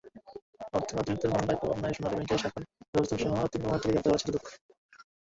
[0.73, 2.59] অর্থ আত্মসাতের মামলায় পাবনায় সোনালী ব্যাংকের শাখা
[2.93, 4.45] ব্যবস্থাপকসহ তিন কর্মকর্তাকে গ্রেপ্তার করেছে দুদক।